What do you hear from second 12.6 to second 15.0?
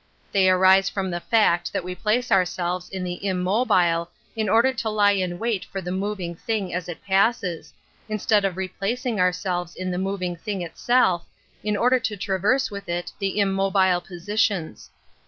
with it the immobile ^ positions.